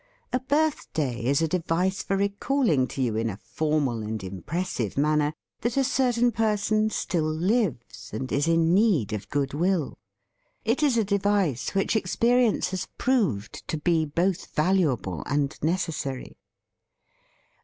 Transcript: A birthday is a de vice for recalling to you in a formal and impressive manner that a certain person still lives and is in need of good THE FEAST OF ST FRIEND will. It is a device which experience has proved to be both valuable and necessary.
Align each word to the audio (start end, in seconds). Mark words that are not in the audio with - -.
A 0.33 0.39
birthday 0.39 1.23
is 1.25 1.43
a 1.43 1.47
de 1.47 1.59
vice 1.59 2.01
for 2.01 2.17
recalling 2.17 2.87
to 2.87 3.03
you 3.03 3.15
in 3.15 3.29
a 3.29 3.37
formal 3.37 4.01
and 4.01 4.23
impressive 4.23 4.97
manner 4.97 5.31
that 5.59 5.77
a 5.77 5.83
certain 5.83 6.31
person 6.31 6.89
still 6.89 7.31
lives 7.31 8.11
and 8.11 8.31
is 8.31 8.47
in 8.47 8.73
need 8.73 9.13
of 9.13 9.29
good 9.29 9.51
THE 9.51 9.57
FEAST 9.57 9.57
OF 9.57 9.59
ST 9.59 9.59
FRIEND 9.61 9.79
will. 9.79 9.97
It 10.65 10.81
is 10.81 10.97
a 10.97 11.03
device 11.03 11.75
which 11.75 11.95
experience 11.95 12.71
has 12.71 12.87
proved 12.97 13.67
to 13.67 13.77
be 13.77 14.03
both 14.05 14.47
valuable 14.55 15.21
and 15.27 15.55
necessary. 15.61 16.35